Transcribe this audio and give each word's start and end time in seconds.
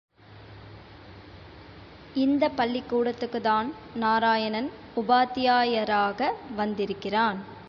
இந்தப் 2.13 2.57
பள்ளிக்கூடத்துக்குத்தான் 2.57 3.67
நாராயணன் 3.95 4.71
உபாத்தியாயராக 4.95 6.31
வந்திருக்கிறான். 6.55 7.37